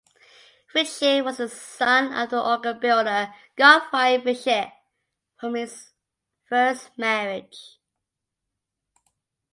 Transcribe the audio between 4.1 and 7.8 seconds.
Fritzsche from his first marriage.